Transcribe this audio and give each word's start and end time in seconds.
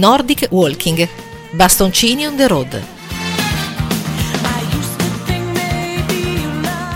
Nordic 0.00 0.46
Walking, 0.48 1.06
bastoncini 1.50 2.24
on 2.24 2.34
the 2.34 2.46
road. 2.46 2.82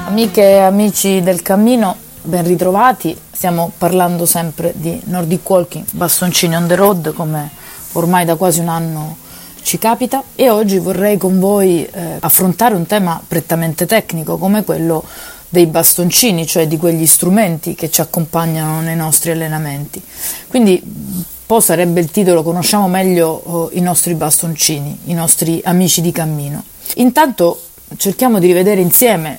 Amiche 0.06 0.40
e 0.40 0.58
amici 0.60 1.20
del 1.20 1.42
cammino, 1.42 1.96
ben 2.22 2.46
ritrovati. 2.46 3.14
Stiamo 3.30 3.70
parlando 3.76 4.24
sempre 4.24 4.72
di 4.74 4.98
Nordic 5.04 5.46
Walking, 5.46 5.84
bastoncini 5.90 6.56
on 6.56 6.66
the 6.66 6.76
road, 6.76 7.12
come 7.12 7.50
ormai 7.92 8.24
da 8.24 8.36
quasi 8.36 8.60
un 8.60 8.68
anno 8.68 9.18
ci 9.60 9.76
capita. 9.76 10.22
E 10.34 10.48
oggi 10.48 10.78
vorrei 10.78 11.18
con 11.18 11.38
voi 11.38 11.84
eh, 11.84 12.16
affrontare 12.20 12.74
un 12.74 12.86
tema 12.86 13.22
prettamente 13.28 13.84
tecnico, 13.84 14.38
come 14.38 14.64
quello 14.64 15.04
dei 15.50 15.66
bastoncini, 15.66 16.46
cioè 16.46 16.66
di 16.66 16.78
quegli 16.78 17.04
strumenti 17.04 17.74
che 17.74 17.90
ci 17.90 18.00
accompagnano 18.00 18.80
nei 18.80 18.96
nostri 18.96 19.30
allenamenti. 19.30 20.00
Quindi 20.48 21.32
un 21.44 21.56
po' 21.56 21.60
sarebbe 21.60 22.00
il 22.00 22.10
titolo 22.10 22.42
Conosciamo 22.42 22.88
meglio 22.88 23.42
oh, 23.44 23.68
i 23.72 23.80
nostri 23.80 24.14
bastoncini, 24.14 25.00
i 25.04 25.12
nostri 25.12 25.60
amici 25.62 26.00
di 26.00 26.10
cammino. 26.10 26.64
Intanto 26.96 27.60
cerchiamo 27.98 28.38
di 28.38 28.46
rivedere 28.46 28.80
insieme, 28.80 29.38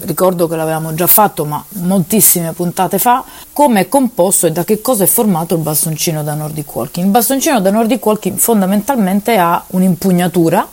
ricordo 0.00 0.48
che 0.48 0.56
l'avevamo 0.56 0.92
già 0.92 1.06
fatto 1.06 1.46
ma 1.46 1.64
moltissime 1.80 2.52
puntate 2.52 2.98
fa, 2.98 3.24
come 3.54 3.80
è 3.80 3.88
composto 3.88 4.46
e 4.46 4.52
da 4.52 4.64
che 4.64 4.82
cosa 4.82 5.04
è 5.04 5.06
formato 5.06 5.54
il 5.54 5.62
bastoncino 5.62 6.22
da 6.22 6.34
Nordic 6.34 6.76
Walking. 6.76 7.06
Il 7.06 7.12
bastoncino 7.12 7.58
da 7.58 7.70
Nordic 7.70 8.04
Walking 8.04 8.36
fondamentalmente 8.36 9.38
ha 9.38 9.64
un'impugnatura, 9.68 10.68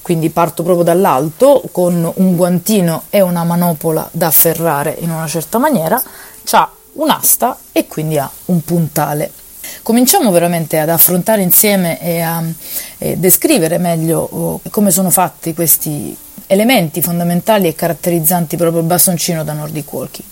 quindi 0.00 0.30
parto 0.30 0.62
proprio 0.62 0.84
dall'alto 0.84 1.60
con 1.72 2.08
un 2.14 2.36
guantino 2.36 3.02
e 3.10 3.20
una 3.20 3.42
manopola 3.42 4.08
da 4.12 4.28
afferrare 4.28 4.96
in 5.00 5.10
una 5.10 5.26
certa 5.26 5.58
maniera, 5.58 6.00
ha 6.52 6.70
un'asta 6.92 7.58
e 7.72 7.88
quindi 7.88 8.16
ha 8.16 8.30
un 8.44 8.62
puntale. 8.62 9.32
Cominciamo 9.82 10.30
veramente 10.30 10.78
ad 10.78 10.88
affrontare 10.88 11.42
insieme 11.42 12.00
e 12.00 12.20
a 12.20 12.42
e 13.02 13.16
descrivere 13.16 13.78
meglio 13.78 14.18
oh, 14.30 14.60
come 14.70 14.90
sono 14.90 15.08
fatti 15.08 15.54
questi 15.54 16.14
elementi 16.46 17.00
fondamentali 17.00 17.66
e 17.66 17.74
caratterizzanti 17.74 18.58
proprio 18.58 18.82
il 18.82 18.86
bastoncino 18.86 19.42
da 19.42 19.54
Nordic 19.54 19.90
Walking. 19.90 20.28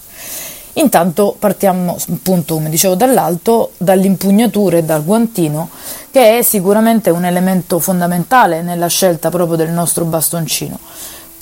Intanto 0.74 1.34
partiamo 1.38 1.96
appunto, 2.10 2.54
come 2.54 2.68
dicevo, 2.68 2.94
dall'alto, 2.94 3.72
dall'impugnatura 3.78 4.76
e 4.76 4.84
dal 4.84 5.02
guantino, 5.02 5.70
che 6.10 6.38
è 6.38 6.42
sicuramente 6.42 7.08
un 7.08 7.24
elemento 7.24 7.78
fondamentale 7.78 8.60
nella 8.60 8.86
scelta 8.88 9.30
proprio 9.30 9.56
del 9.56 9.70
nostro 9.70 10.04
bastoncino. 10.04 10.78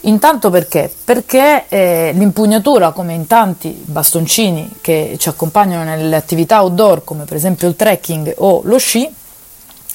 Intanto 0.06 0.50
perché? 0.50 0.90
Perché 1.04 1.64
eh, 1.68 2.12
l'impugnatura, 2.14 2.92
come 2.92 3.12
in 3.12 3.26
tanti 3.26 3.82
bastoncini 3.84 4.76
che 4.80 5.16
ci 5.18 5.28
accompagnano 5.28 5.82
nelle 5.82 6.14
attività 6.14 6.62
outdoor, 6.62 7.02
come 7.02 7.24
per 7.24 7.36
esempio 7.36 7.66
il 7.66 7.74
trekking 7.74 8.34
o 8.38 8.60
lo 8.64 8.78
sci, 8.78 9.12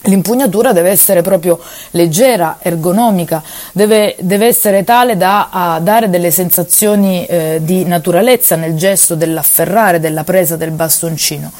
L'impugnatura 0.05 0.73
deve 0.73 0.89
essere 0.89 1.21
proprio 1.21 1.59
leggera, 1.91 2.57
ergonomica, 2.59 3.43
deve, 3.71 4.15
deve 4.19 4.47
essere 4.47 4.83
tale 4.83 5.15
da 5.15 5.79
dare 5.79 6.09
delle 6.09 6.31
sensazioni 6.31 7.23
eh, 7.27 7.59
di 7.61 7.85
naturalezza 7.85 8.55
nel 8.55 8.75
gesto 8.75 9.13
dell'afferrare, 9.13 9.99
della 9.99 10.23
presa 10.23 10.55
del 10.55 10.71
bastoncino. 10.71 11.51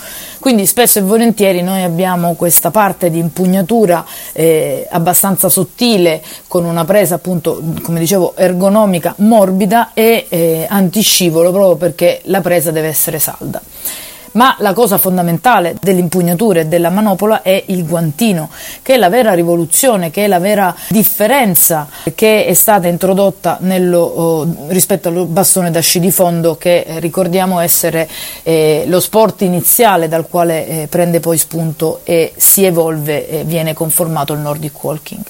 Quindi 0.42 0.66
spesso 0.66 0.98
e 0.98 1.04
volentieri 1.04 1.62
noi 1.62 1.84
abbiamo 1.84 2.34
questa 2.34 2.72
parte 2.72 3.12
di 3.12 3.20
impugnatura 3.20 4.04
eh, 4.34 4.88
abbastanza 4.90 5.50
sottile, 5.50 6.20
con 6.48 6.66
una 6.66 6.84
presa 6.84 7.14
appunto, 7.14 7.62
come 7.84 8.00
dicevo, 8.00 8.34
ergonomica, 8.36 9.14
morbida 9.20 9.92
e 9.94 10.26
eh, 10.28 10.66
antiscivolo, 10.68 11.52
proprio 11.52 11.76
perché 11.76 12.22
la 12.24 12.42
presa 12.42 12.72
deve 12.72 12.88
essere 12.88 13.20
salda. 13.20 13.62
Ma 14.34 14.56
la 14.60 14.74
cosa 14.74 14.98
fondamentale 14.98 15.76
dell'impugnatura 15.82 16.62
e 16.62 16.66
della 16.68 16.90
manopola 16.90 17.42
è 17.42 17.64
il 17.68 17.86
guantino, 17.86 18.50
che 18.82 18.94
è 18.94 18.98
la 18.98 19.10
vera 19.10 19.34
rivoluzione, 19.34 20.10
che 20.10 20.24
è 20.24 20.28
la 20.28 20.40
vera 20.40 20.74
differenza 20.88 21.88
che 22.16 22.46
è 22.46 22.54
stata 22.54 22.88
introdotta 22.88 23.58
nello, 23.62 24.00
oh, 24.00 24.56
rispetto 24.68 25.10
al 25.10 25.26
bastone 25.28 25.72
da 25.72 25.82
sci 25.82 26.00
di 26.00 26.12
fondo, 26.12 26.56
che 26.56 26.86
eh, 26.88 27.00
ricordiamo 27.00 27.60
essere 27.60 28.08
eh, 28.44 28.84
lo 28.88 29.00
sport 29.00 29.42
iniziale 29.42 30.08
dal 30.08 30.28
quale 30.28 30.68
eh, 30.68 30.88
prende 30.88 31.20
poi 31.20 31.38
spunto 31.38 32.00
e 32.04 32.32
si 32.38 32.64
evolve 32.64 33.28
e 33.28 33.44
viene 33.44 33.74
conformato 33.74 34.34
il 34.34 34.40
Nordic 34.40 34.82
Walking. 34.82 35.24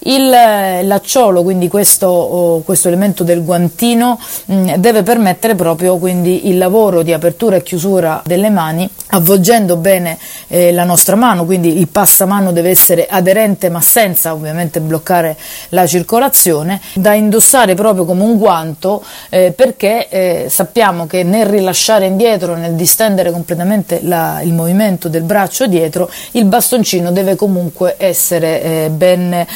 Il 0.00 0.28
lacciolo, 0.28 1.42
quindi 1.42 1.68
questo, 1.68 2.62
questo, 2.64 2.88
elemento 2.88 3.24
del 3.24 3.44
guantino, 3.44 4.18
mh, 4.46 4.76
deve 4.76 5.02
permettere 5.02 5.54
proprio 5.56 5.98
il 6.02 6.56
lavoro 6.56 7.02
di 7.02 7.12
apertura 7.12 7.56
e 7.56 7.62
chiusura 7.62 8.22
delle 8.28 8.50
mani, 8.50 8.88
avvolgendo 9.08 9.76
bene 9.76 10.16
eh, 10.46 10.70
la 10.70 10.84
nostra 10.84 11.16
mano, 11.16 11.44
quindi 11.44 11.78
il 11.78 11.88
passamano 11.88 12.52
deve 12.52 12.70
essere 12.70 13.08
aderente 13.08 13.68
ma 13.70 13.80
senza 13.80 14.32
ovviamente 14.32 14.80
bloccare 14.80 15.36
la 15.70 15.84
circolazione, 15.84 16.80
da 16.94 17.14
indossare 17.14 17.74
proprio 17.74 18.04
come 18.04 18.22
un 18.22 18.38
guanto 18.38 19.02
eh, 19.30 19.50
perché 19.50 20.08
eh, 20.08 20.46
sappiamo 20.48 21.06
che 21.08 21.24
nel 21.24 21.46
rilasciare 21.46 22.06
indietro, 22.06 22.54
nel 22.54 22.74
distendere 22.74 23.32
completamente 23.32 23.98
la, 24.02 24.40
il 24.42 24.52
movimento 24.52 25.08
del 25.08 25.22
braccio 25.22 25.66
dietro, 25.66 26.08
il 26.32 26.44
bastoncino 26.44 27.10
deve 27.10 27.34
comunque 27.34 27.96
essere 27.98 28.62
eh, 28.62 28.90
ben 28.90 29.32
eh, 29.32 29.46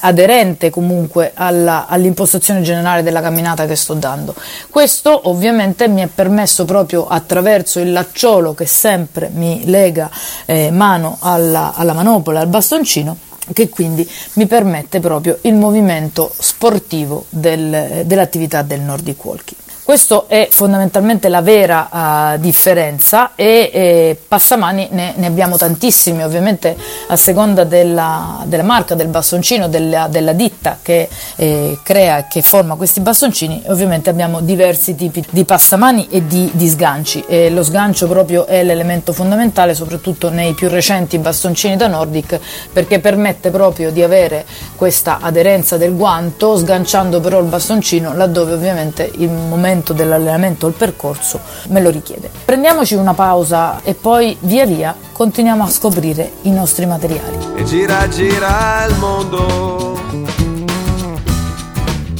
aderente 0.00 0.70
comunque 0.70 1.32
alla, 1.34 1.86
all'impostazione 1.86 2.62
generale 2.62 3.02
della 3.02 3.20
camminata 3.20 3.66
che 3.66 3.76
sto 3.76 3.94
dando. 3.94 4.34
Questo 4.70 5.28
ovviamente 5.28 5.86
mi 5.88 6.02
è 6.02 6.06
permesso 6.06 6.64
proprio 6.64 7.06
attraverso 7.06 7.78
il 7.78 8.06
lacciolo 8.22 8.54
che 8.54 8.66
sempre 8.66 9.30
mi 9.32 9.62
lega 9.64 10.08
eh, 10.46 10.70
mano 10.70 11.16
alla, 11.20 11.72
alla 11.74 11.92
manopola, 11.92 12.40
al 12.40 12.46
bastoncino, 12.46 13.16
che 13.52 13.68
quindi 13.68 14.08
mi 14.34 14.46
permette 14.46 15.00
proprio 15.00 15.38
il 15.42 15.54
movimento 15.54 16.32
sportivo 16.38 17.26
del, 17.28 18.02
dell'attività 18.04 18.62
del 18.62 18.80
Nordic 18.80 19.24
Walking. 19.24 19.60
Questa 19.84 20.26
è 20.28 20.46
fondamentalmente 20.48 21.28
la 21.28 21.42
vera 21.42 21.88
uh, 22.34 22.38
differenza 22.38 23.32
e 23.34 23.68
eh, 23.72 24.18
passamani 24.28 24.86
ne, 24.92 25.14
ne, 25.16 25.26
abbiamo 25.26 25.56
tantissimi, 25.56 26.22
ovviamente 26.22 26.76
a 27.08 27.16
seconda 27.16 27.64
della, 27.64 28.44
della 28.44 28.62
marca, 28.62 28.94
del 28.94 29.08
bastoncino, 29.08 29.66
della, 29.66 30.06
della 30.06 30.34
ditta 30.34 30.78
che 30.80 31.08
eh, 31.34 31.76
crea 31.82 32.18
e 32.18 32.26
che 32.30 32.42
forma 32.42 32.76
questi 32.76 33.00
bastoncini, 33.00 33.64
ovviamente 33.66 34.08
abbiamo 34.08 34.40
diversi 34.40 34.94
tipi 34.94 35.24
di 35.28 35.44
passamani 35.44 36.06
e 36.10 36.28
di, 36.28 36.48
di 36.52 36.68
sganci. 36.68 37.24
E 37.26 37.50
lo 37.50 37.64
sgancio 37.64 38.06
proprio 38.06 38.46
è 38.46 38.62
l'elemento 38.62 39.12
fondamentale, 39.12 39.74
soprattutto 39.74 40.30
nei 40.30 40.54
più 40.54 40.68
recenti 40.68 41.18
bastoncini 41.18 41.76
da 41.76 41.88
Nordic, 41.88 42.38
perché 42.72 43.00
permette 43.00 43.50
proprio 43.50 43.90
di 43.90 44.04
avere 44.04 44.46
questa 44.76 45.18
aderenza 45.20 45.76
del 45.76 45.96
guanto, 45.96 46.56
sganciando 46.56 47.18
però 47.18 47.40
il 47.40 47.46
bastoncino 47.46 48.14
laddove 48.14 48.52
ovviamente 48.52 49.10
il 49.16 49.28
momento 49.28 49.70
momento 49.72 49.92
dell'allenamento 49.94 50.66
o 50.66 50.68
il 50.68 50.74
percorso 50.74 51.40
me 51.68 51.80
lo 51.80 51.88
richiede. 51.90 52.30
Prendiamoci 52.44 52.94
una 52.94 53.14
pausa 53.14 53.80
e 53.82 53.94
poi 53.94 54.36
via 54.40 54.66
via 54.66 54.94
continuiamo 55.12 55.64
a 55.64 55.70
scoprire 55.70 56.32
i 56.42 56.50
nostri 56.50 56.84
materiali. 56.86 57.38
E 57.56 57.64
gira, 57.64 58.06
gira 58.08 58.84
il 58.88 58.96
mondo. 58.98 59.98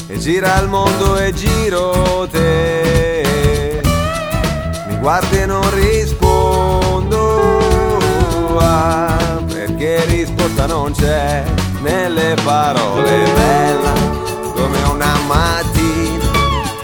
E 0.07 0.19
gira 0.19 0.59
il 0.61 0.69
mondo 0.69 1.19
e 1.19 1.33
giro 1.35 2.27
te. 2.31 3.81
Mi 4.89 4.97
guardi 4.99 5.37
e 5.37 5.47
non 5.47 5.75
rispondo. 5.75 7.41
Ah, 8.59 9.43
perché 9.47 10.05
risposta 10.07 10.67
non 10.67 10.93
c'è 10.93 11.45
nelle 11.83 12.37
parole 12.45 13.25
bella 13.34 13.93
come 14.55 14.79
una 14.83 15.19
mattina 15.27 15.81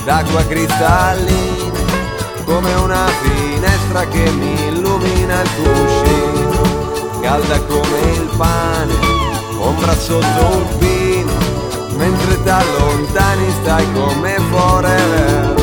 d'acqua 0.08 0.42
cristallina, 0.46 1.84
come 2.46 2.72
una 2.76 3.06
finestra 3.20 4.06
che 4.06 4.30
mi 4.30 4.54
illumina 4.68 5.42
il 5.42 5.50
cuscino, 5.54 7.20
calda 7.20 7.60
come 7.64 8.00
il 8.14 8.30
pane, 8.34 8.94
ombra 9.60 9.94
sotto 9.94 10.56
un 10.56 10.78
pino, 10.78 11.32
mentre 11.98 12.42
da 12.42 12.64
lontani 12.78 13.50
stai 13.60 13.92
come 13.92 14.38
forever. 14.48 15.56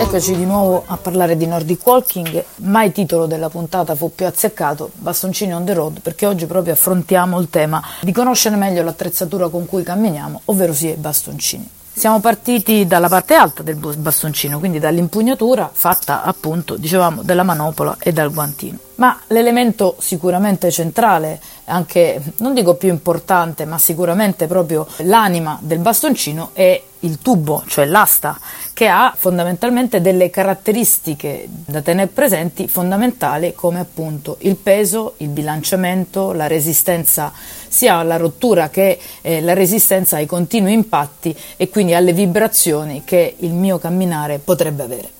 Eccoci 0.00 0.34
di 0.34 0.44
nuovo 0.44 0.82
a 0.86 0.96
parlare 0.96 1.36
di 1.36 1.46
Nordic 1.46 1.86
Walking, 1.86 2.44
mai 2.56 2.90
titolo 2.90 3.26
della 3.26 3.48
puntata 3.48 3.94
fu 3.94 4.12
più 4.16 4.26
azzeccato, 4.26 4.90
bastoncini 4.94 5.54
on 5.54 5.64
the 5.64 5.74
road, 5.74 6.00
perché 6.00 6.26
oggi 6.26 6.46
proprio 6.46 6.72
affrontiamo 6.72 7.38
il 7.38 7.50
tema 7.50 7.80
di 8.00 8.10
conoscere 8.10 8.56
meglio 8.56 8.82
l'attrezzatura 8.82 9.46
con 9.46 9.64
cui 9.64 9.84
camminiamo, 9.84 10.40
ovvero 10.46 10.74
sia 10.74 10.90
i 10.90 10.96
bastoncini. 10.96 11.70
Siamo 11.98 12.20
partiti 12.20 12.86
dalla 12.86 13.08
parte 13.08 13.32
alta 13.32 13.62
del 13.62 13.76
bastoncino, 13.76 14.58
quindi 14.58 14.78
dall'impugnatura 14.78 15.70
fatta 15.72 16.24
appunto, 16.24 16.76
dicevamo, 16.76 17.22
della 17.22 17.42
manopola 17.42 17.96
e 17.98 18.12
dal 18.12 18.30
guantino. 18.30 18.76
Ma 18.96 19.18
l'elemento 19.28 19.96
sicuramente 19.98 20.70
centrale, 20.70 21.40
anche 21.64 22.20
non 22.36 22.52
dico 22.52 22.74
più 22.74 22.90
importante, 22.90 23.64
ma 23.64 23.78
sicuramente 23.78 24.46
proprio 24.46 24.86
l'anima 24.98 25.58
del 25.62 25.78
bastoncino 25.78 26.50
è 26.52 26.82
il 27.06 27.18
tubo, 27.20 27.62
cioè 27.66 27.86
l'asta, 27.86 28.38
che 28.74 28.88
ha 28.88 29.14
fondamentalmente 29.16 30.00
delle 30.00 30.28
caratteristiche 30.28 31.46
da 31.48 31.80
tenere 31.80 32.08
presenti 32.08 32.68
fondamentali 32.68 33.54
come 33.54 33.80
appunto 33.80 34.36
il 34.40 34.56
peso, 34.56 35.14
il 35.18 35.28
bilanciamento, 35.28 36.32
la 36.32 36.46
resistenza 36.46 37.32
sia 37.68 37.96
alla 37.96 38.16
rottura 38.16 38.68
che 38.68 38.98
eh, 39.22 39.40
la 39.40 39.54
resistenza 39.54 40.16
ai 40.16 40.26
continui 40.26 40.72
impatti 40.72 41.34
e 41.56 41.68
quindi 41.68 41.94
alle 41.94 42.12
vibrazioni 42.12 43.02
che 43.04 43.36
il 43.38 43.52
mio 43.52 43.78
camminare 43.78 44.38
potrebbe 44.38 44.82
avere. 44.82 45.10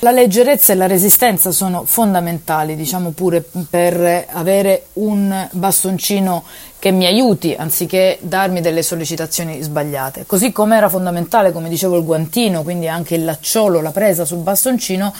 La 0.00 0.10
leggerezza 0.10 0.74
e 0.74 0.76
la 0.76 0.86
resistenza 0.86 1.50
sono 1.50 1.84
fondamentali, 1.86 2.76
diciamo 2.76 3.12
pure 3.12 3.42
per 3.68 4.26
avere 4.30 4.88
un 4.94 5.48
bastoncino 5.52 6.44
che 6.78 6.90
mi 6.90 7.06
aiuti 7.06 7.54
anziché 7.58 8.18
darmi 8.20 8.60
delle 8.60 8.82
sollecitazioni 8.82 9.62
sbagliate. 9.62 10.26
Così 10.26 10.52
come 10.52 10.76
era 10.76 10.90
fondamentale, 10.90 11.50
come 11.50 11.70
dicevo, 11.70 11.96
il 11.96 12.04
guantino, 12.04 12.62
quindi 12.62 12.88
anche 12.88 13.14
il 13.14 13.24
lacciolo, 13.24 13.80
la 13.80 13.90
presa 13.90 14.26
sul 14.26 14.38
bastoncino 14.38 15.14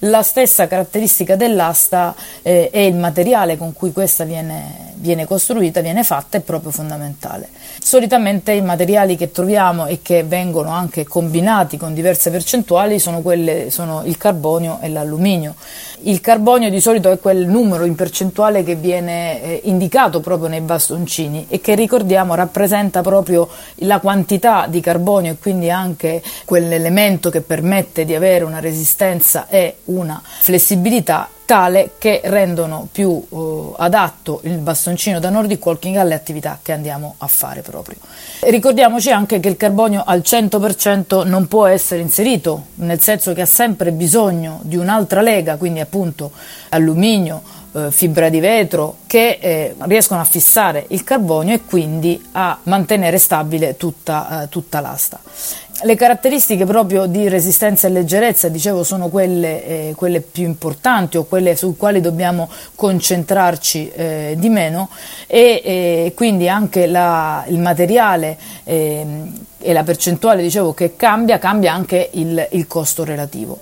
la 0.00 0.22
stessa 0.22 0.66
caratteristica 0.66 1.36
dell'asta 1.36 2.14
eh, 2.42 2.68
e 2.72 2.86
il 2.86 2.96
materiale 2.96 3.56
con 3.56 3.72
cui 3.72 3.92
questa 3.92 4.24
viene, 4.24 4.94
viene 5.06 5.24
costruita, 5.26 5.80
viene 5.80 6.02
fatta, 6.02 6.36
è 6.36 6.40
proprio 6.40 6.70
fondamentale. 6.70 7.48
Solitamente 7.78 8.52
i 8.52 8.60
materiali 8.60 9.16
che 9.16 9.30
troviamo 9.30 9.86
e 9.86 10.00
che 10.02 10.24
vengono 10.24 10.70
anche 10.70 11.04
combinati 11.04 11.76
con 11.76 11.94
diverse 11.94 12.30
percentuali 12.30 12.98
sono, 12.98 13.20
quelle, 13.20 13.70
sono 13.70 14.02
il 14.04 14.16
carbonio 14.16 14.78
e 14.80 14.88
l'alluminio. 14.88 15.54
Il 16.02 16.20
carbonio 16.20 16.68
di 16.68 16.80
solito 16.80 17.10
è 17.10 17.18
quel 17.18 17.46
numero 17.46 17.84
in 17.84 17.94
percentuale 17.94 18.62
che 18.62 18.74
viene 18.74 19.42
eh, 19.42 19.60
indicato 19.64 20.20
proprio 20.20 20.48
nei 20.48 20.60
bastoncini 20.60 21.46
e 21.48 21.60
che 21.60 21.74
ricordiamo 21.74 22.34
rappresenta 22.34 23.00
proprio 23.00 23.48
la 23.76 24.00
quantità 24.00 24.66
di 24.68 24.80
carbonio 24.80 25.32
e 25.32 25.36
quindi 25.38 25.70
anche 25.70 26.22
quell'elemento 26.44 27.30
che 27.30 27.40
permette 27.40 28.04
di 28.04 28.14
avere 28.14 28.44
una 28.44 28.60
resistenza 28.60 29.48
e 29.48 29.76
una 29.84 30.20
flessibilità 30.22 31.30
tale 31.46 31.92
che 31.96 32.20
rendono 32.24 32.88
più 32.92 33.24
eh, 33.26 33.72
adatto 33.78 34.40
il 34.42 34.58
bastoncino 34.58 35.18
da 35.18 35.30
Nordic 35.30 35.64
Walking 35.64 35.96
alle 35.96 36.14
attività 36.14 36.58
che 36.60 36.72
andiamo 36.72 37.14
a 37.18 37.26
fare 37.28 37.62
proprio. 37.62 37.96
Ricordiamoci 38.40 39.10
anche 39.10 39.40
che 39.40 39.48
il 39.48 39.56
carbonio 39.56 40.02
al 40.04 40.20
100% 40.22 41.26
non 41.26 41.46
può 41.46 41.64
essere 41.66 42.02
inserito, 42.02 42.66
nel 42.74 43.00
senso 43.00 43.32
che 43.32 43.40
ha 43.42 43.46
sempre 43.46 43.92
bisogno 43.92 44.58
di 44.62 44.76
un'altra 44.76 45.22
lega, 45.22 45.56
quindi 45.56 45.80
appunto 45.80 46.32
alluminio, 46.70 47.40
eh, 47.76 47.90
fibra 47.90 48.28
di 48.28 48.40
vetro, 48.40 48.96
che 49.06 49.38
eh, 49.40 49.74
riescono 49.80 50.20
a 50.20 50.24
fissare 50.24 50.86
il 50.88 51.04
carbonio 51.04 51.54
e 51.54 51.64
quindi 51.64 52.22
a 52.32 52.58
mantenere 52.64 53.18
stabile 53.18 53.76
tutta, 53.76 54.42
eh, 54.42 54.48
tutta 54.48 54.80
l'asta. 54.80 55.20
Le 55.82 55.94
caratteristiche 55.94 56.64
proprio 56.64 57.04
di 57.04 57.28
resistenza 57.28 57.86
e 57.86 57.90
leggerezza, 57.90 58.48
dicevo, 58.48 58.82
sono 58.82 59.08
quelle, 59.08 59.66
eh, 59.66 59.94
quelle 59.94 60.22
più 60.22 60.44
importanti 60.44 61.18
o 61.18 61.24
quelle 61.24 61.54
su 61.54 61.76
quali 61.76 62.00
dobbiamo 62.00 62.48
concentrarci 62.74 63.90
eh, 63.90 64.34
di 64.38 64.48
meno 64.48 64.88
e 65.26 65.60
eh, 65.62 66.12
quindi 66.14 66.48
anche 66.48 66.86
la, 66.86 67.44
il 67.48 67.58
materiale 67.58 68.38
ehm, 68.64 69.44
e 69.58 69.72
la 69.74 69.82
percentuale, 69.82 70.40
dicevo, 70.40 70.72
che 70.72 70.96
cambia, 70.96 71.38
cambia 71.38 71.74
anche 71.74 72.08
il, 72.12 72.48
il 72.52 72.66
costo 72.66 73.04
relativo. 73.04 73.58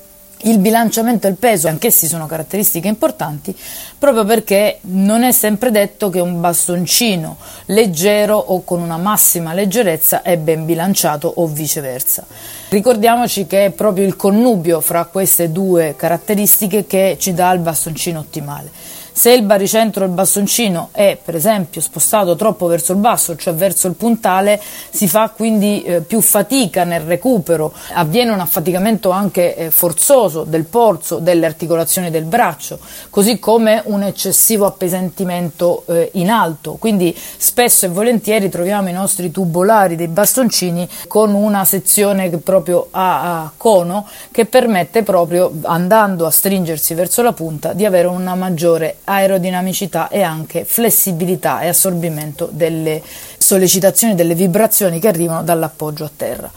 Il 0.46 0.58
bilanciamento 0.58 1.26
e 1.26 1.30
il 1.30 1.36
peso, 1.36 1.68
anch'essi 1.68 2.06
sono 2.06 2.26
caratteristiche 2.26 2.86
importanti, 2.86 3.56
proprio 3.98 4.26
perché 4.26 4.78
non 4.82 5.22
è 5.22 5.32
sempre 5.32 5.70
detto 5.70 6.10
che 6.10 6.20
un 6.20 6.38
bastoncino 6.38 7.38
leggero 7.66 8.36
o 8.36 8.62
con 8.62 8.82
una 8.82 8.98
massima 8.98 9.54
leggerezza 9.54 10.20
è 10.20 10.36
ben 10.36 10.66
bilanciato 10.66 11.32
o 11.36 11.46
viceversa. 11.46 12.26
Ricordiamoci 12.68 13.46
che 13.46 13.64
è 13.64 13.70
proprio 13.70 14.04
il 14.04 14.16
connubio 14.16 14.82
fra 14.82 15.06
queste 15.06 15.50
due 15.50 15.94
caratteristiche 15.96 16.86
che 16.86 17.16
ci 17.18 17.32
dà 17.32 17.50
il 17.52 17.60
bastoncino 17.60 18.18
ottimale. 18.18 18.70
Se 19.16 19.30
il 19.30 19.42
baricentro 19.42 20.04
del 20.04 20.12
bastoncino 20.12 20.88
è 20.90 21.16
per 21.24 21.36
esempio 21.36 21.80
spostato 21.80 22.34
troppo 22.34 22.66
verso 22.66 22.90
il 22.90 22.98
basso, 22.98 23.36
cioè 23.36 23.54
verso 23.54 23.86
il 23.86 23.94
puntale, 23.94 24.60
si 24.90 25.06
fa 25.06 25.30
quindi 25.30 25.84
eh, 25.84 26.00
più 26.00 26.20
fatica 26.20 26.82
nel 26.82 27.02
recupero, 27.02 27.72
avviene 27.92 28.32
un 28.32 28.40
affaticamento 28.40 29.10
anche 29.10 29.54
eh, 29.54 29.70
forzoso 29.70 30.42
del 30.42 30.64
polso, 30.64 31.20
delle 31.20 31.46
articolazioni 31.46 32.10
del 32.10 32.24
braccio, 32.24 32.80
così 33.08 33.38
come 33.38 33.82
un 33.84 34.02
eccessivo 34.02 34.66
appesantimento 34.66 35.84
eh, 35.86 36.10
in 36.14 36.28
alto. 36.28 36.72
Quindi 36.72 37.16
spesso 37.36 37.86
e 37.86 37.90
volentieri 37.90 38.48
troviamo 38.48 38.88
i 38.88 38.92
nostri 38.92 39.30
tubolari 39.30 39.94
dei 39.94 40.08
bastoncini 40.08 40.88
con 41.06 41.34
una 41.34 41.64
sezione 41.64 42.30
proprio 42.38 42.88
a, 42.90 43.42
a 43.42 43.52
cono 43.56 44.08
che 44.32 44.44
permette 44.44 45.04
proprio 45.04 45.52
andando 45.62 46.26
a 46.26 46.32
stringersi 46.32 46.94
verso 46.94 47.22
la 47.22 47.32
punta 47.32 47.74
di 47.74 47.84
avere 47.84 48.08
una 48.08 48.34
maggiore 48.34 49.02
aerodinamicità 49.04 50.08
e 50.08 50.22
anche 50.22 50.64
flessibilità 50.64 51.60
e 51.60 51.68
assorbimento 51.68 52.48
delle 52.50 53.02
sollecitazioni, 53.38 54.14
delle 54.14 54.34
vibrazioni 54.34 54.98
che 54.98 55.08
arrivano 55.08 55.42
dall'appoggio 55.42 56.04
a 56.04 56.10
terra. 56.14 56.50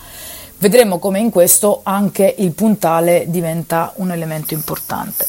Vedremo 0.59 0.97
come 0.97 1.19
in 1.19 1.29
questo 1.29 1.81
anche 1.83 2.33
il 2.39 2.51
puntale 2.51 3.25
diventa 3.27 3.93
un 3.97 4.11
elemento 4.11 4.53
importante. 4.55 5.27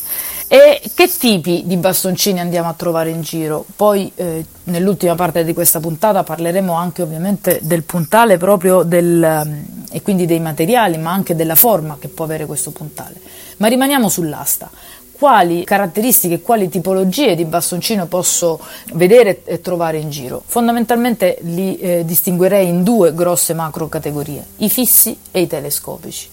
E 0.50 0.80
che 0.94 1.10
tipi 1.14 1.64
di 1.66 1.76
bastoncini 1.76 2.40
andiamo 2.40 2.70
a 2.70 2.72
trovare 2.72 3.10
in 3.10 3.20
giro? 3.20 3.66
Poi 3.76 4.10
eh, 4.14 4.46
nell'ultima 4.64 5.14
parte 5.14 5.44
di 5.44 5.52
questa 5.52 5.78
puntata 5.78 6.22
parleremo 6.22 6.72
anche 6.72 7.02
ovviamente 7.02 7.58
del 7.62 7.82
puntale 7.82 8.38
proprio 8.38 8.82
del, 8.82 9.42
um, 9.44 9.84
e 9.90 10.00
quindi 10.00 10.24
dei 10.24 10.40
materiali, 10.40 10.96
ma 10.96 11.12
anche 11.12 11.36
della 11.36 11.54
forma 11.54 11.98
che 12.00 12.08
può 12.08 12.24
avere 12.24 12.46
questo 12.46 12.70
puntale. 12.70 13.20
Ma 13.58 13.68
rimaniamo 13.68 14.08
sull'asta 14.08 14.70
quali 15.18 15.64
caratteristiche 15.64 16.40
quali 16.40 16.68
tipologie 16.68 17.34
di 17.34 17.44
bastoncino 17.44 18.06
posso 18.06 18.60
vedere 18.92 19.42
e 19.44 19.60
trovare 19.60 19.98
in 19.98 20.10
giro. 20.10 20.42
Fondamentalmente 20.46 21.38
li 21.40 21.78
eh, 21.78 22.04
distinguerei 22.04 22.68
in 22.68 22.82
due 22.82 23.12
grosse 23.12 23.52
macro 23.52 23.88
categorie, 23.88 24.46
i 24.58 24.70
fissi 24.70 25.18
e 25.30 25.40
i 25.40 25.46
telescopici. 25.46 26.28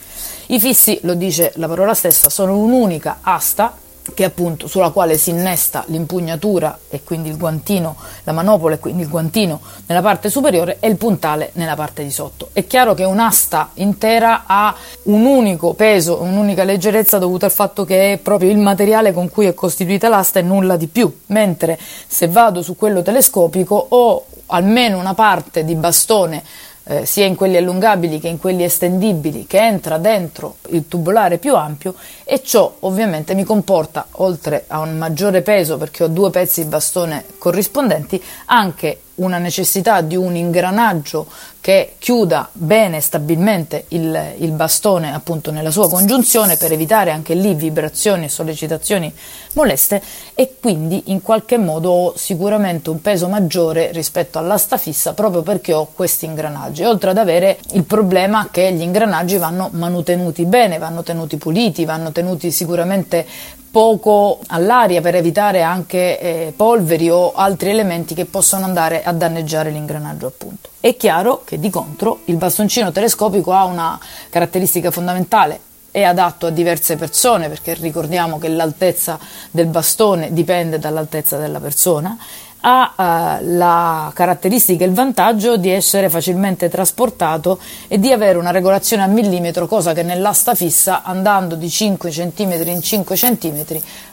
I 0.47 0.59
fissi, 0.59 0.99
lo 1.01 1.15
dice 1.15 1.51
la 1.55 1.67
parola 1.67 1.95
stessa, 1.95 2.29
sono 2.29 2.57
un'unica 2.57 3.17
asta 3.21 3.75
che 4.13 4.23
appunto 4.23 4.67
sulla 4.67 4.91
quale 4.91 5.17
si 5.17 5.31
innesta 5.31 5.83
l'impugnatura 5.87 6.79
e 6.89 7.03
quindi 7.03 7.29
il 7.29 7.37
guantino, 7.37 7.95
la 8.23 8.31
manopola 8.31 8.75
e 8.75 8.79
quindi 8.79 9.01
il 9.01 9.09
guantino 9.09 9.59
nella 9.87 10.01
parte 10.01 10.29
superiore 10.29 10.77
e 10.79 10.87
il 10.87 10.97
puntale 10.97 11.51
nella 11.53 11.75
parte 11.75 12.03
di 12.03 12.11
sotto. 12.11 12.49
È 12.53 12.67
chiaro 12.67 12.93
che 12.93 13.03
un'asta 13.03 13.71
intera 13.75 14.43
ha 14.45 14.75
un 15.03 15.25
unico 15.25 15.73
peso, 15.73 16.21
un'unica 16.21 16.63
leggerezza 16.63 17.17
dovuta 17.17 17.45
al 17.45 17.51
fatto 17.51 17.83
che 17.83 18.13
è 18.13 18.17
proprio 18.17 18.51
il 18.51 18.57
materiale 18.57 19.13
con 19.13 19.29
cui 19.29 19.47
è 19.47 19.53
costituita 19.53 20.07
l'asta 20.07 20.39
e 20.39 20.43
nulla 20.43 20.75
di 20.75 20.87
più, 20.87 21.21
mentre 21.27 21.79
se 22.07 22.27
vado 22.27 22.61
su 22.61 22.75
quello 22.75 23.01
telescopico 23.01 23.85
ho 23.89 24.25
almeno 24.47 24.99
una 24.99 25.13
parte 25.13 25.63
di 25.63 25.75
bastone 25.75 26.43
eh, 26.85 27.05
sia 27.05 27.25
in 27.25 27.35
quelli 27.35 27.57
allungabili 27.57 28.19
che 28.19 28.27
in 28.27 28.37
quelli 28.37 28.63
estendibili, 28.63 29.45
che 29.47 29.59
entra 29.59 29.97
dentro 29.97 30.57
il 30.69 30.87
tubolare 30.87 31.37
più 31.37 31.55
ampio 31.55 31.95
e 32.23 32.41
ciò 32.43 32.77
ovviamente 32.81 33.33
mi 33.33 33.43
comporta, 33.43 34.07
oltre 34.11 34.65
a 34.67 34.79
un 34.79 34.97
maggiore 34.97 35.41
peso 35.41 35.77
perché 35.77 36.03
ho 36.03 36.07
due 36.07 36.29
pezzi 36.29 36.63
di 36.63 36.69
bastone 36.69 37.25
corrispondenti, 37.37 38.21
anche 38.45 38.99
una 39.15 39.37
necessità 39.37 40.01
di 40.01 40.15
un 40.15 40.35
ingranaggio 40.35 41.27
che 41.65 41.93
chiuda 41.97 42.47
bene 42.51 43.01
stabilmente 43.01 43.85
il, 43.87 44.35
il, 44.37 44.51
bastone 44.51 45.11
appunto 45.11 45.49
nella 45.49 45.71
sua 45.71 45.89
congiunzione 45.89 46.57
per 46.57 46.71
evitare 46.71 47.09
anche 47.09 47.33
lì 47.33 47.55
vibrazioni 47.55 48.25
e 48.25 48.29
sollecitazioni 48.29 49.11
moleste 49.53 49.99
e 50.35 50.57
quindi 50.61 51.05
in 51.07 51.23
qualche 51.23 51.57
modo 51.57 51.89
ho 51.89 52.13
sicuramente 52.17 52.91
un 52.91 53.01
peso 53.01 53.27
maggiore 53.29 53.91
rispetto 53.93 54.37
all'asta 54.37 54.77
fissa 54.77 55.15
proprio 55.15 55.41
perché 55.41 55.73
ho 55.73 55.87
questi 55.91 56.25
ingranaggi 56.25 56.83
oltre 56.83 57.09
ad 57.09 57.17
avere 57.17 57.57
il 57.71 57.83
problema 57.83 58.49
che 58.51 58.71
gli 58.71 58.83
ingranaggi 58.83 59.37
vanno 59.37 59.69
manutenuti 59.71 60.45
bene 60.45 60.77
vanno 60.77 61.01
tenuti 61.01 61.37
puliti 61.37 61.83
vanno 61.83 62.11
tenuti 62.11 62.51
sicuramente 62.51 63.25
poco 63.71 64.39
all'aria 64.47 65.01
per 65.01 65.15
evitare 65.15 65.63
anche 65.63 66.19
eh, 66.19 66.53
polveri 66.55 67.09
o 67.09 67.33
altri 67.33 67.71
elementi 67.71 68.13
che 68.13 68.25
possono 68.25 68.65
andare 68.65 69.03
a 69.03 69.11
danneggiare 69.11 69.71
l'ingranaggio 69.71 70.27
appunto. 70.27 70.69
È 70.85 70.95
chiaro 70.97 71.41
che 71.43 71.59
di 71.59 71.71
contro 71.71 72.19
il 72.25 72.35
bastoncino 72.35 72.91
telescopico 72.91 73.51
ha 73.51 73.63
una 73.63 73.99
caratteristica 74.29 74.91
fondamentale, 74.91 75.59
è 75.89 76.03
adatto 76.03 76.45
a 76.45 76.51
diverse 76.51 76.95
persone 76.95 77.49
perché 77.49 77.73
ricordiamo 77.73 78.37
che 78.37 78.49
l'altezza 78.49 79.17
del 79.49 79.65
bastone 79.65 80.31
dipende 80.31 80.77
dall'altezza 80.77 81.37
della 81.37 81.59
persona 81.59 82.15
ha 82.59 82.93
eh, 83.39 83.45
la 83.45 84.11
caratteristica 84.13 84.83
e 84.83 84.87
il 84.87 84.93
vantaggio 84.93 85.57
di 85.57 85.71
essere 85.71 86.07
facilmente 86.07 86.69
trasportato 86.69 87.57
e 87.87 87.97
di 87.97 88.11
avere 88.11 88.37
una 88.37 88.51
regolazione 88.51 89.01
a 89.01 89.07
millimetro, 89.07 89.65
cosa 89.65 89.91
che 89.91 90.03
nell'asta 90.03 90.53
fissa 90.53 91.01
andando 91.01 91.55
di 91.55 91.67
5 91.67 92.11
cm 92.11 92.61
in 92.67 92.81
5 92.83 93.15
cm 93.15 93.65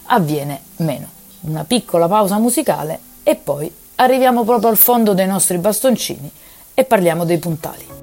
avviene 0.05 0.59
meno. 0.77 1.07
Una 1.41 1.65
piccola 1.65 2.09
pausa 2.09 2.39
musicale 2.39 2.99
e 3.23 3.35
poi 3.35 3.71
arriviamo 3.97 4.43
proprio 4.45 4.71
al 4.71 4.79
fondo 4.79 5.13
dei 5.13 5.27
nostri 5.27 5.59
bastoncini 5.59 6.31
e 6.75 6.85
parliamo 6.85 7.25
dei 7.25 7.39
puntali. 7.39 8.02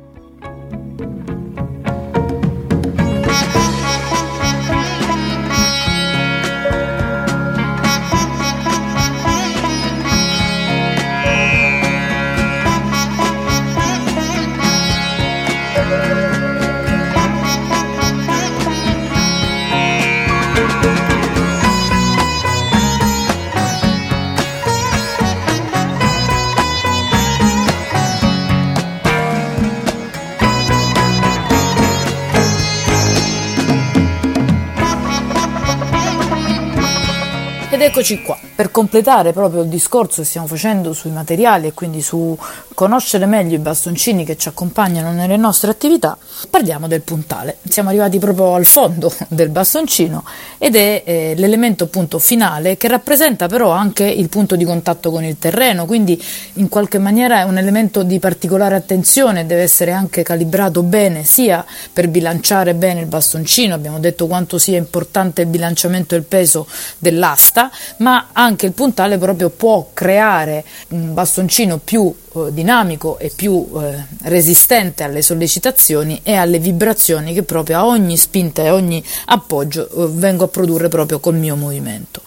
Ed 37.79 37.85
eccoci 37.85 38.21
qua, 38.21 38.37
per 38.59 38.71
completare 38.71 39.31
proprio 39.31 39.61
il 39.61 39.69
discorso 39.69 40.21
che 40.21 40.27
stiamo 40.27 40.45
facendo 40.45 40.91
sui 40.91 41.11
materiali 41.11 41.67
e 41.67 41.73
quindi 41.73 42.01
su 42.01 42.37
conoscere 42.73 43.25
meglio 43.25 43.55
i 43.55 43.59
bastoncini 43.59 44.25
che 44.25 44.35
ci 44.35 44.49
accompagnano 44.49 45.13
nelle 45.13 45.37
nostre 45.37 45.71
attività, 45.71 46.17
parliamo 46.49 46.89
del 46.89 46.99
puntale. 46.99 47.59
Siamo 47.69 47.87
arrivati 47.87 48.19
proprio 48.19 48.55
al 48.55 48.65
fondo 48.65 49.13
del 49.29 49.47
bastoncino 49.47 50.25
ed 50.57 50.75
è 50.75 51.03
eh, 51.05 51.33
l'elemento 51.37 51.85
appunto 51.85 52.19
finale 52.19 52.75
che 52.75 52.89
rappresenta 52.89 53.47
però 53.47 53.69
anche 53.69 54.03
il 54.03 54.27
punto 54.27 54.57
di 54.57 54.65
contatto 54.65 55.09
con 55.09 55.23
il 55.23 55.39
terreno, 55.39 55.85
quindi 55.85 56.21
in 56.55 56.67
qualche 56.67 56.97
maniera 56.97 57.39
è 57.39 57.43
un 57.43 57.57
elemento 57.57 58.03
di 58.03 58.19
particolare 58.19 58.75
attenzione, 58.75 59.45
deve 59.45 59.61
essere 59.61 59.93
anche 59.93 60.21
calibrato 60.21 60.83
bene 60.83 61.23
sia 61.23 61.63
per 61.93 62.09
bilanciare 62.09 62.73
bene 62.73 62.99
il 62.99 63.07
bastoncino, 63.07 63.73
abbiamo 63.73 63.99
detto 63.99 64.27
quanto 64.27 64.57
sia 64.57 64.77
importante 64.77 65.43
il 65.43 65.47
bilanciamento 65.47 66.15
il 66.15 66.23
peso 66.23 66.67
dell'asta, 66.97 67.71
ma 67.99 68.27
anche 68.33 68.47
il 68.65 68.73
puntale 68.73 69.17
proprio 69.17 69.49
può 69.49 69.89
creare 69.93 70.63
un 70.89 71.13
bastoncino 71.13 71.77
più 71.77 72.13
eh, 72.35 72.51
dinamico 72.51 73.17
e 73.19 73.31
più 73.35 73.67
eh, 73.75 74.05
resistente 74.23 75.03
alle 75.03 75.21
sollecitazioni 75.21 76.21
e 76.23 76.35
alle 76.35 76.59
vibrazioni 76.59 77.33
che 77.33 77.43
proprio 77.43 77.77
a 77.77 77.85
ogni 77.85 78.17
spinta 78.17 78.63
e 78.63 78.69
ogni 78.69 79.03
appoggio 79.25 79.89
eh, 79.89 80.07
vengo 80.11 80.45
a 80.45 80.47
produrre 80.47 80.87
proprio 80.87 81.19
col 81.19 81.35
mio 81.35 81.55
movimento. 81.55 82.21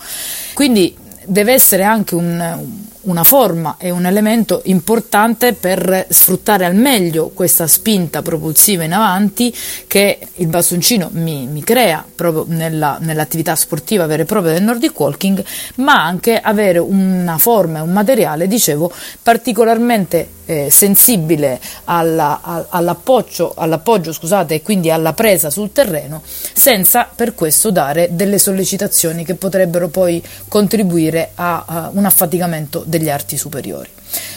Quindi 0.54 0.96
deve 1.24 1.52
essere 1.52 1.84
anche 1.84 2.14
un, 2.14 2.80
una 3.02 3.24
forma 3.24 3.76
e 3.78 3.90
un 3.90 4.06
elemento 4.06 4.60
importante 4.64 5.54
per 5.54 6.06
sfruttare 6.08 6.64
al 6.64 6.74
meglio 6.74 7.30
questa 7.34 7.66
spinta 7.66 8.22
propulsiva 8.22 8.84
in 8.84 8.92
avanti 8.92 9.54
che 9.86 10.18
il 10.36 10.46
bastoncino 10.46 11.08
mi, 11.12 11.46
mi 11.46 11.64
crea 11.64 12.04
proprio 12.14 12.44
nella, 12.48 12.98
nell'attività 13.00 13.54
sportiva 13.56 14.06
vera 14.06 14.22
e 14.22 14.26
propria 14.26 14.52
del 14.52 14.62
Nordic 14.62 14.98
Walking, 14.98 15.42
ma 15.76 16.04
anche 16.04 16.38
avere 16.38 16.78
una 16.78 17.38
forma 17.38 17.78
e 17.78 17.82
un 17.82 17.92
materiale, 17.92 18.46
dicevo, 18.46 18.92
particolarmente 19.22 20.28
eh, 20.46 20.70
sensibile 20.70 21.60
alla, 21.84 22.66
all'appoggio, 22.68 23.52
all'appoggio 23.56 24.12
scusate, 24.12 24.54
e 24.54 24.62
quindi 24.62 24.90
alla 24.90 25.12
presa 25.12 25.50
sul 25.50 25.72
terreno, 25.72 26.22
senza 26.24 27.08
per 27.14 27.34
questo 27.34 27.70
dare 27.70 28.08
delle 28.12 28.38
sollecitazioni 28.38 29.24
che 29.24 29.34
potrebbero 29.34 29.88
poi 29.88 30.22
contribuire 30.48 31.30
a, 31.34 31.64
a 31.66 31.90
un 31.92 32.04
affaticamento 32.04 32.82
degli 32.86 33.08
arti 33.08 33.36
superiori. 33.36 33.88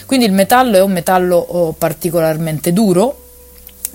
Quindi 0.06 0.26
il 0.26 0.32
metallo 0.32 0.78
è 0.78 0.82
un 0.82 0.92
metallo 0.92 1.38
oh, 1.38 1.72
particolarmente 1.74 2.72
duro, 2.72 3.22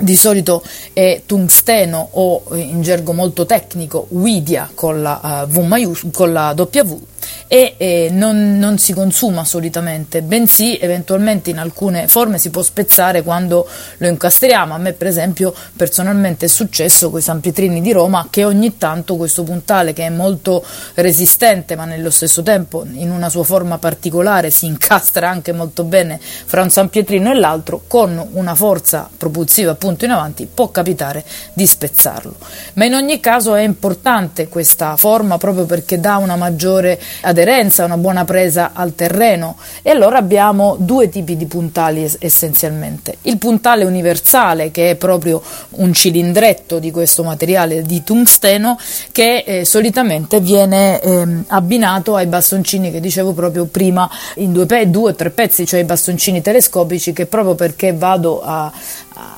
di 0.00 0.16
solito 0.16 0.62
è 0.94 1.22
tungsteno 1.26 2.08
o 2.12 2.42
in 2.52 2.80
gergo 2.80 3.12
molto 3.12 3.44
tecnico 3.44 4.06
Widia 4.10 4.70
con 4.74 5.02
la, 5.02 5.44
uh, 5.46 5.46
v 5.46 5.58
maius- 5.58 6.06
con 6.12 6.32
la 6.32 6.54
W 6.56 6.98
e 7.46 7.74
eh, 7.76 8.08
non, 8.12 8.58
non, 8.58 8.78
si 8.78 8.92
consuma 8.92 9.44
solitamente, 9.44 10.22
bensì 10.22 10.78
eventualmente 10.78 11.50
in 11.50 11.58
alcune 11.58 12.06
forme 12.06 12.38
si 12.38 12.50
può 12.50 12.62
spezzare 12.62 13.22
quando 13.22 13.68
lo 13.98 14.06
incastriamo. 14.06 14.72
A 14.72 14.78
me 14.78 14.92
per 14.92 15.08
esempio 15.08 15.52
personalmente 15.76 16.46
è 16.46 16.48
successo 16.48 17.10
con 17.10 17.18
i 17.18 17.22
San 17.22 17.40
Pietrini 17.40 17.80
di 17.80 17.92
Roma 17.92 18.28
che 18.30 18.44
ogni 18.44 18.78
tanto 18.78 19.16
questo 19.16 19.42
puntale 19.42 19.92
che 19.92 20.06
è 20.06 20.10
molto 20.10 20.64
resistente 20.94 21.74
ma 21.74 21.84
nello 21.84 22.10
stesso 22.10 22.42
tempo 22.42 22.84
in 22.92 23.10
una 23.10 23.28
sua 23.28 23.42
forma 23.42 23.78
particolare 23.78 24.50
si 24.50 24.66
incastra 24.66 25.28
anche 25.28 25.52
molto 25.52 25.84
bene 25.84 26.20
fra 26.20 26.62
un 26.62 26.70
San 26.70 26.88
Pietrino 26.88 27.30
e 27.30 27.34
l'altro 27.34 27.82
con 27.86 28.28
una 28.32 28.54
forza 28.54 29.08
propulsiva 29.16 29.72
appunto 29.72 30.04
in 30.04 30.12
avanti 30.12 30.48
può 30.52 30.70
capitare 30.70 31.24
di 31.52 31.66
spezzarlo. 31.66 32.36
Ma 32.74 32.84
in 32.84 32.94
ogni 32.94 33.18
caso 33.20 33.54
è 33.54 33.62
importante 33.62 34.48
questa 34.48 34.96
forma 34.96 35.38
proprio 35.38 35.64
perché 35.64 35.98
dà 35.98 36.16
una 36.16 36.36
maggiore 36.36 37.00
aderenza, 37.22 37.84
una 37.84 37.96
buona 37.96 38.24
presa 38.24 38.70
al 38.72 38.94
terreno 38.94 39.56
e 39.82 39.90
allora 39.90 40.18
abbiamo 40.18 40.76
due 40.78 41.08
tipi 41.08 41.36
di 41.36 41.46
puntali 41.46 42.04
es- 42.04 42.16
essenzialmente. 42.20 43.16
Il 43.22 43.38
puntale 43.38 43.84
universale 43.84 44.70
che 44.70 44.90
è 44.90 44.94
proprio 44.96 45.42
un 45.70 45.92
cilindretto 45.92 46.78
di 46.78 46.90
questo 46.90 47.22
materiale 47.22 47.82
di 47.82 48.02
tungsteno 48.02 48.78
che 49.12 49.44
eh, 49.46 49.64
solitamente 49.64 50.40
viene 50.40 51.00
eh, 51.00 51.26
abbinato 51.48 52.14
ai 52.16 52.26
bastoncini 52.26 52.90
che 52.90 53.00
dicevo 53.00 53.32
proprio 53.32 53.66
prima 53.66 54.08
in 54.36 54.52
due, 54.52 54.66
pe- 54.66 54.90
due 54.90 55.10
o 55.10 55.14
tre 55.14 55.30
pezzi, 55.30 55.66
cioè 55.66 55.80
i 55.80 55.84
bastoncini 55.84 56.42
telescopici 56.42 57.12
che 57.12 57.26
proprio 57.26 57.54
perché 57.54 57.92
vado 57.92 58.42
a, 58.42 58.70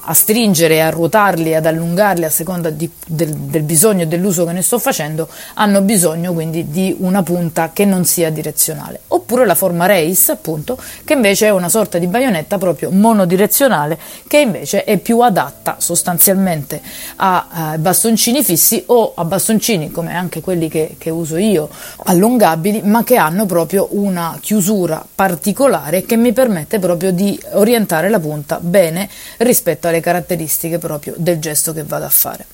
a 0.05 0.15
stringere, 0.15 0.83
a 0.83 0.91
ruotarli, 0.91 1.55
ad 1.55 1.67
allungarli 1.67 2.25
a 2.25 2.31
seconda 2.31 2.71
di, 2.71 2.91
del, 3.07 3.33
del, 3.35 3.63
bisogno 3.63 4.03
e 4.03 4.07
dell'uso 4.07 4.45
che 4.45 4.53
ne 4.53 4.63
sto 4.63 4.79
facendo, 4.79 5.29
hanno 5.55 5.81
bisogno 5.83 6.33
quindi 6.33 6.71
di 6.71 6.95
una 6.99 7.23
punta 7.23 7.71
che 7.73 7.85
non 7.85 8.05
sia 8.05 8.31
direzionale. 8.31 9.01
Oppure 9.09 9.47
la 9.47 9.55
forma 9.55 9.87
race, 9.87 10.33
appunto, 10.33 10.79
che 11.05 11.13
invece 11.13 11.47
è 11.47 11.51
una 11.51 11.69
sorta 11.69 11.99
di 11.99 12.07
baionetta 12.07 12.59
proprio 12.59 12.91
monodirezionale, 12.91 13.99
che 14.27 14.39
invece 14.39 14.85
è 14.85 14.99
più 14.99 15.21
adatta 15.21 15.77
sostanzialmente 15.79 16.81
a, 17.17 17.47
a 17.51 17.79
bastoncini 17.79 18.43
fissi 18.43 18.83
o 18.87 19.13
a 19.15 19.25
bastoncini 19.25 19.91
come 19.91 20.15
anche 20.15 20.41
quelli 20.41 20.69
che, 20.69 20.97
che 20.99 21.11
uso 21.11 21.37
io, 21.37 21.69
allungabili, 22.05 22.83
ma 22.83 23.05
che 23.05 23.17
hanno 23.17 23.47
proprio 23.47 23.89
una 23.91 24.39
chiusura 24.41 25.05
particolare 25.15 26.05
che 26.05 26.17
mi 26.17 26.33
permette 26.33 26.79
proprio 26.79 27.13
di 27.13 27.39
orientare 27.53 28.09
la 28.09 28.19
punta 28.19 28.59
bene 28.61 29.09
rispetto 29.39 29.72
alle 29.81 30.01
caratteristiche 30.01 30.79
proprio 30.79 31.15
del 31.17 31.39
gesto 31.39 31.73
che 31.73 31.85
vado 31.85 32.05
a 32.05 32.11
fare. 32.11 32.47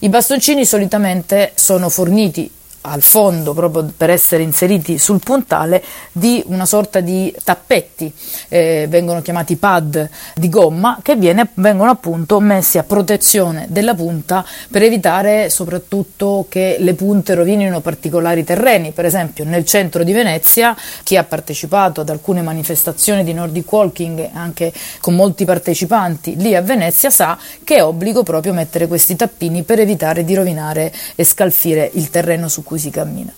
I 0.00 0.08
bastoncini 0.08 0.64
solitamente 0.64 1.52
sono 1.54 1.88
forniti 1.88 2.50
al 2.82 3.02
fondo, 3.02 3.52
proprio 3.52 3.90
per 3.94 4.10
essere 4.10 4.42
inseriti 4.42 4.98
sul 4.98 5.20
puntale, 5.20 5.82
di 6.12 6.42
una 6.46 6.64
sorta 6.64 7.00
di 7.00 7.34
tappetti, 7.44 8.12
eh, 8.48 8.86
vengono 8.88 9.20
chiamati 9.20 9.56
pad 9.56 10.08
di 10.34 10.48
gomma, 10.48 10.98
che 11.02 11.16
viene, 11.16 11.48
vengono 11.54 11.90
appunto 11.90 12.40
messi 12.40 12.78
a 12.78 12.82
protezione 12.82 13.66
della 13.68 13.94
punta 13.94 14.44
per 14.70 14.82
evitare 14.82 15.50
soprattutto 15.50 16.46
che 16.48 16.76
le 16.78 16.94
punte 16.94 17.34
rovinino 17.34 17.80
particolari 17.80 18.44
terreni. 18.44 18.92
Per 18.92 19.04
esempio 19.04 19.44
nel 19.44 19.66
centro 19.66 20.02
di 20.02 20.12
Venezia, 20.12 20.74
chi 21.02 21.16
ha 21.16 21.24
partecipato 21.24 22.00
ad 22.00 22.08
alcune 22.08 22.40
manifestazioni 22.40 23.24
di 23.24 23.34
Nordic 23.34 23.70
Walking, 23.70 24.30
anche 24.32 24.72
con 25.00 25.14
molti 25.14 25.44
partecipanti 25.44 26.36
lì 26.36 26.54
a 26.54 26.62
Venezia, 26.62 27.10
sa 27.10 27.38
che 27.62 27.76
è 27.76 27.84
obbligo 27.84 28.22
proprio 28.22 28.52
mettere 28.52 28.86
questi 28.86 29.16
tappini 29.16 29.64
per 29.64 29.80
evitare 29.80 30.24
di 30.24 30.34
rovinare 30.34 30.92
e 31.14 31.24
scalfire 31.24 31.90
il 31.94 32.08
terreno 32.08 32.48
su 32.48 32.62
si 32.78 32.90
cammina. 32.90 33.32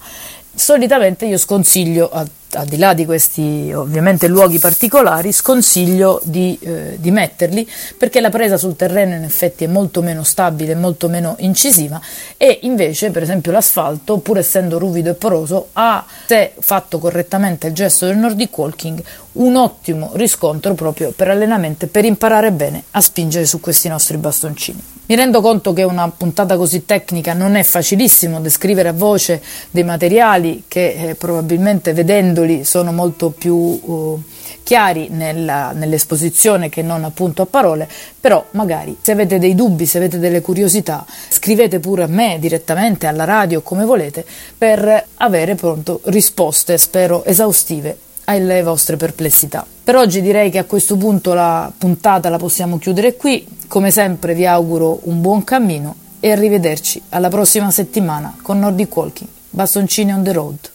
Solitamente 0.55 1.25
io 1.25 1.39
sconsiglio, 1.39 2.11
al, 2.13 2.29
al 2.53 2.67
di 2.67 2.77
là 2.77 2.93
di 2.93 3.07
questi 3.07 3.73
ovviamente 3.73 4.29
luoghi 4.29 4.59
particolari, 4.59 5.33
sconsiglio 5.33 6.21
di, 6.25 6.59
eh, 6.61 6.99
di, 7.01 7.11
metterli 7.11 7.67
perché 7.97 8.21
la 8.21 8.29
presa 8.29 8.59
sul 8.59 8.77
terreno 8.77 9.15
in 9.15 9.23
effetti 9.23 9.65
è 9.65 9.67
molto 9.67 10.03
meno 10.03 10.23
stabile, 10.25 10.75
molto 10.75 11.09
meno 11.09 11.37
incisiva 11.39 11.99
e 12.37 12.59
invece 12.63 13.11
per 13.11 13.23
esempio 13.23 13.51
l'asfalto, 13.51 14.19
pur 14.19 14.37
essendo 14.37 14.79
ruvido 14.79 15.09
e 15.09 15.15
poroso, 15.15 15.69
ha, 15.73 16.05
se 16.27 16.53
fatto 16.59 16.99
correttamente 16.99 17.69
il 17.69 17.73
gesto 17.73 18.05
del 18.05 18.19
Nordic 18.19 18.57
Walking, 18.59 19.03
un 19.33 19.57
ottimo 19.57 20.11
riscontro 20.17 20.75
proprio 20.75 21.13
per 21.13 21.29
allenamento 21.29 21.87
e 21.87 21.89
per 21.89 22.05
imparare 22.05 22.53
bene 22.53 22.85
a 22.91 23.01
spingere 23.01 23.47
su 23.47 23.59
questi 23.59 23.89
nostri 23.89 24.19
bastoncini. 24.19 24.92
Mi 25.13 25.19
rendo 25.19 25.43
conto 25.43 25.75
che 25.75 25.83
una 25.83 26.09
puntata 26.09 26.57
così 26.57 26.87
tecnica 26.87 27.35
non 27.35 27.55
è 27.55 27.63
facilissimo 27.63 28.41
descrivere 28.41 28.89
a 28.89 28.95
voce 28.95 29.43
dei 29.71 29.85
materiali 29.85 30.65
che 30.67 31.11
eh, 31.11 31.15
probabilmente 31.17 31.93
vedendoli 31.93 32.65
sono 32.65 32.93
molto 32.93 33.29
più 33.29 33.55
uh, 33.55 34.23
chiari 34.63 35.09
nella, 35.11 35.73
nell'esposizione 35.73 36.71
che 36.71 36.81
non 36.81 37.05
appunto 37.05 37.43
a 37.43 37.47
parole, 37.47 37.87
però 38.19 38.43
magari 38.53 38.97
se 39.03 39.13
avete 39.13 39.39
dei 39.39 39.55
dubbi, 39.55 39.85
se 39.85 39.99
avete 39.99 40.19
delle 40.19 40.41
curiosità, 40.41 41.05
scrivete 41.29 41.79
pure 41.79 42.05
a 42.05 42.09
me 42.09 42.39
direttamente 42.41 43.07
alla 43.07 43.25
radio 43.25 43.61
come 43.61 43.85
volete 43.85 44.25
per 44.57 45.09
avere 45.17 45.55
pronto 45.57 46.01
risposte, 46.05 46.79
spero 46.79 47.23
esaustive 47.27 47.99
alle 48.25 48.63
vostre 48.63 48.97
perplessità. 48.97 49.67
Per 49.85 49.97
oggi 49.97 50.21
direi 50.21 50.51
che 50.51 50.59
a 50.59 50.65
questo 50.65 50.97
punto 50.97 51.35
la 51.35 51.73
puntata 51.77 52.29
la 52.29 52.39
possiamo 52.39 52.79
chiudere 52.79 53.17
qui. 53.17 53.47
Come 53.69 53.91
sempre 53.91 54.35
vi 54.35 54.47
auguro 54.47 55.01
un 55.05 55.21
buon 55.21 55.45
cammino 55.45 55.97
e 56.21 56.31
arrivederci 56.31 57.03
alla 57.11 57.29
prossima 57.29 57.71
settimana 57.71 58.37
con 58.43 58.59
Nordic 58.59 58.97
Walking. 58.97 59.29
Bastoncini 59.51 60.13
on 60.13 60.23
the 60.23 60.33
road. 60.33 60.72